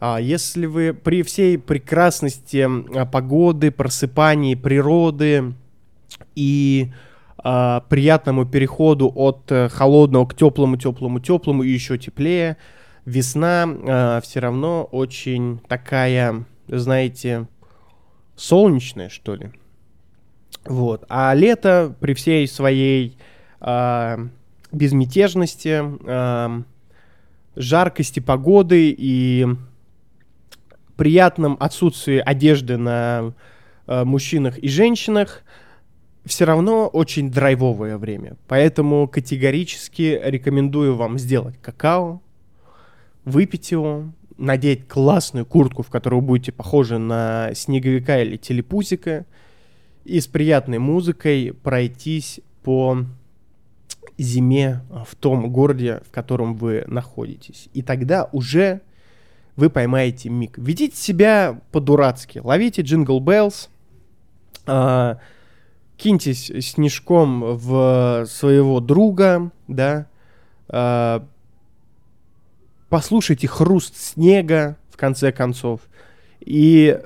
А 0.01 0.19
если 0.19 0.65
вы 0.65 0.95
при 0.95 1.21
всей 1.21 1.59
прекрасности 1.59 2.67
а, 2.67 3.05
погоды, 3.05 3.69
просыпании 3.69 4.55
природы 4.55 5.53
и 6.35 6.91
э, 7.43 7.81
приятному 7.87 8.47
переходу 8.47 9.11
от 9.13 9.51
э, 9.51 9.69
холодного 9.69 10.25
к 10.25 10.35
теплому, 10.35 10.77
теплому, 10.77 11.19
теплому 11.19 11.61
и 11.61 11.69
еще 11.69 11.99
теплее. 11.99 12.57
Весна 13.05 14.21
все 14.23 14.39
равно 14.39 14.83
очень 14.83 15.59
такая, 15.67 16.45
знаете, 16.67 17.47
солнечная, 18.35 19.09
что 19.09 19.35
ли. 19.35 19.51
Вот. 20.65 21.05
А 21.09 21.33
лето 21.35 21.95
при 21.99 22.13
всей 22.15 22.47
своей 22.47 23.17
э, 23.59 24.17
безмятежности, 24.71 25.83
э, 25.83 26.63
жаркости 27.55 28.19
погоды 28.19 28.95
и 28.97 29.47
приятном 31.01 31.57
отсутствии 31.59 32.19
одежды 32.19 32.77
на 32.77 33.33
э, 33.87 34.03
мужчинах 34.03 34.59
и 34.59 34.67
женщинах 34.67 35.41
все 36.25 36.45
равно 36.45 36.85
очень 36.85 37.31
драйвовое 37.31 37.97
время. 37.97 38.37
Поэтому 38.47 39.07
категорически 39.07 40.21
рекомендую 40.23 40.95
вам 40.95 41.17
сделать 41.17 41.55
какао, 41.59 42.21
выпить 43.25 43.71
его, 43.71 44.13
надеть 44.37 44.87
классную 44.87 45.43
куртку, 45.43 45.81
в 45.81 45.89
которой 45.89 46.17
вы 46.17 46.21
будете 46.21 46.51
похожи 46.51 46.99
на 46.99 47.49
снеговика 47.55 48.21
или 48.21 48.37
телепузика, 48.37 49.25
и 50.05 50.19
с 50.19 50.27
приятной 50.27 50.77
музыкой 50.77 51.51
пройтись 51.63 52.41
по 52.61 53.05
зиме 54.19 54.81
в 55.07 55.15
том 55.15 55.51
городе, 55.51 56.03
в 56.07 56.11
котором 56.11 56.53
вы 56.53 56.83
находитесь. 56.85 57.69
И 57.73 57.81
тогда 57.81 58.29
уже 58.31 58.81
вы 59.55 59.69
поймаете 59.69 60.29
миг. 60.29 60.57
Ведите 60.57 60.95
себя 60.95 61.59
по-дурацки. 61.71 62.39
Ловите 62.39 62.81
Jingle 62.81 63.19
Bells, 63.19 63.69
э, 64.67 65.15
киньтесь 65.97 66.51
снежком 66.67 67.57
в 67.57 68.25
своего 68.27 68.79
друга, 68.79 69.51
да, 69.67 70.07
э, 70.69 71.19
послушайте 72.89 73.47
хруст 73.47 73.95
снега, 73.97 74.77
в 74.89 74.97
конце 74.97 75.31
концов, 75.31 75.81
и 76.39 76.99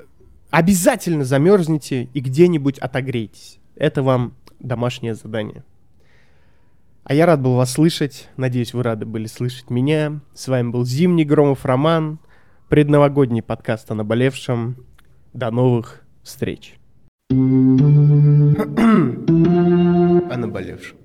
обязательно 0.50 1.24
замерзнете 1.24 2.08
и 2.14 2.20
где-нибудь 2.20 2.78
отогрейтесь. 2.78 3.58
Это 3.74 4.02
вам 4.02 4.34
домашнее 4.58 5.14
задание. 5.14 5.64
А 7.04 7.14
я 7.14 7.26
рад 7.26 7.40
был 7.40 7.54
вас 7.54 7.72
слышать. 7.72 8.28
Надеюсь, 8.36 8.74
вы 8.74 8.82
рады 8.82 9.06
были 9.06 9.26
слышать 9.26 9.70
меня. 9.70 10.20
С 10.34 10.48
вами 10.48 10.70
был 10.70 10.84
Зимний 10.84 11.24
Громов 11.24 11.64
Роман 11.64 12.18
предновогодний 12.68 13.42
подкаст 13.42 13.90
о 13.90 13.94
наболевшем. 13.94 14.76
До 15.32 15.50
новых 15.50 16.02
встреч. 16.22 16.74
о 17.30 17.34
наболевшем. 20.36 20.96